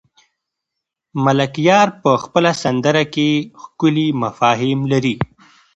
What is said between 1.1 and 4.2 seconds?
ملکیار په خپله سندره کې ښکلي